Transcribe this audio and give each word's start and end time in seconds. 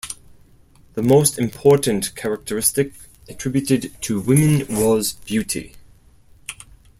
The 0.95 1.03
most 1.03 1.37
important 1.37 2.15
characteristic 2.15 2.93
attributed 3.29 3.91
to 4.01 4.19
women 4.19 4.65
was 4.79 5.13
beauty. 5.13 5.75